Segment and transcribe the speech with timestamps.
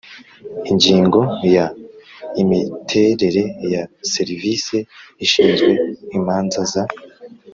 [0.71, 1.19] Ingingo
[1.55, 1.65] ya
[2.41, 4.77] Imiterere ya Serivisi
[5.25, 5.71] ishinzwe
[6.17, 6.83] imanza za